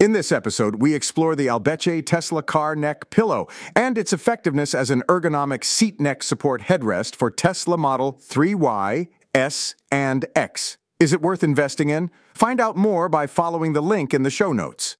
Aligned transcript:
In 0.00 0.12
this 0.12 0.30
episode, 0.30 0.76
we 0.76 0.94
explore 0.94 1.34
the 1.34 1.48
Albeche 1.48 2.06
Tesla 2.06 2.40
car 2.40 2.76
neck 2.76 3.10
pillow 3.10 3.48
and 3.74 3.98
its 3.98 4.12
effectiveness 4.12 4.72
as 4.72 4.90
an 4.90 5.02
ergonomic 5.08 5.64
seat 5.64 5.98
neck 5.98 6.22
support 6.22 6.62
headrest 6.62 7.16
for 7.16 7.32
Tesla 7.32 7.76
Model 7.76 8.12
3Y, 8.12 9.08
S, 9.34 9.74
and 9.90 10.24
X. 10.36 10.76
Is 11.00 11.12
it 11.12 11.20
worth 11.20 11.42
investing 11.42 11.90
in? 11.90 12.12
Find 12.32 12.60
out 12.60 12.76
more 12.76 13.08
by 13.08 13.26
following 13.26 13.72
the 13.72 13.80
link 13.80 14.14
in 14.14 14.22
the 14.22 14.30
show 14.30 14.52
notes. 14.52 14.97